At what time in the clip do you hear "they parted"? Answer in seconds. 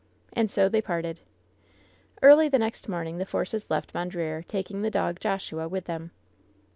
0.67-1.19